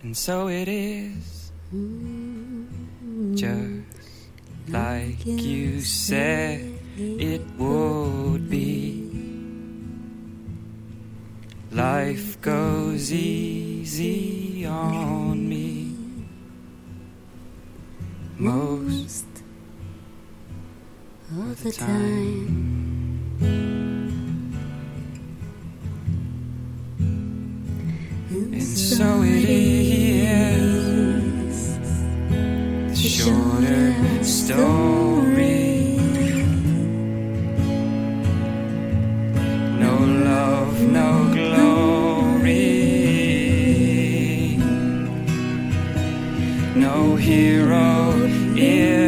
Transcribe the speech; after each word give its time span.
And 0.00 0.16
so 0.16 0.48
it 0.48 0.68
is, 0.68 1.50
just 3.34 3.82
like 4.68 5.26
you 5.26 5.80
said 5.80 6.72
it 6.96 7.42
would 7.58 8.48
be. 8.48 9.04
Life 11.72 12.40
goes 12.40 13.12
easy 13.12 14.64
on 14.64 15.48
me. 15.48 15.94
Most 18.38 19.26
of 21.32 21.62
the 21.62 21.72
time. 21.72 22.78
And 28.30 28.62
so 28.62 29.22
it 29.22 29.48
is. 29.48 29.67
Story. 34.48 35.98
No 39.84 39.94
love, 40.28 40.80
no 40.98 41.10
glory. 41.34 42.78
No 46.74 47.16
hero 47.16 48.14
in 48.56 49.07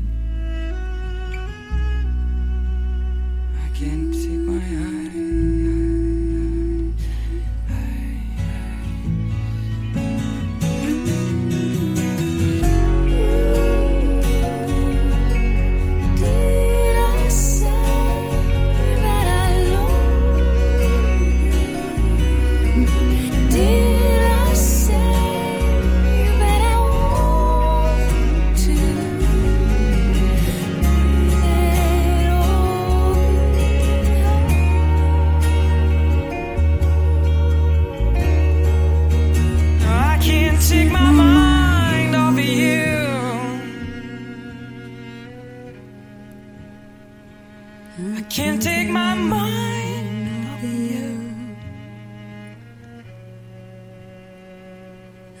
I 47.99 48.21
can't 48.29 48.61
take 48.61 48.89
my 48.89 49.15
mind 49.15 50.29
off 50.47 50.63
you. 50.63 51.35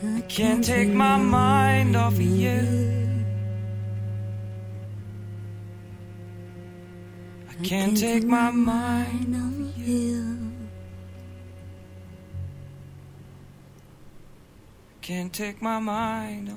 I 0.03 0.21
can't 0.27 0.63
take 0.63 0.89
my 0.89 1.15
mind 1.15 1.95
off 1.95 2.13
of 2.13 2.21
you. 2.21 3.23
I 7.49 7.53
can't 7.63 7.95
take 7.95 8.25
my 8.25 8.51
mind 8.51 9.33
off 9.33 9.77
you. 9.77 10.51
Can't 15.01 15.31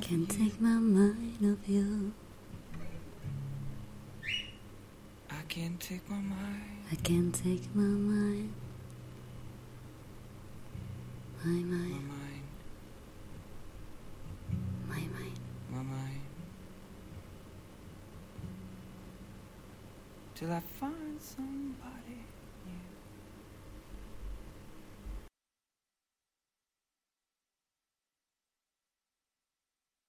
Can't 0.01 0.29
take 0.29 0.61
my 0.61 0.71
mind 0.81 1.39
off 1.45 1.69
you. 1.69 2.13
Can't 5.55 5.79
take 5.79 6.11
my 6.11 6.17
mind. 6.17 6.83
I 6.91 6.97
can't 6.97 7.33
take 7.33 7.73
my 7.77 7.85
mind. 7.85 8.53
My 11.45 11.53
My 11.53 11.53
mind, 11.53 12.09
my 14.89 14.97
mind. 14.97 15.39
My 15.71 15.83
mind. 15.83 16.21
Till 20.35 20.51
I 20.53 20.59
find 20.81 21.21
somebody 21.21 21.64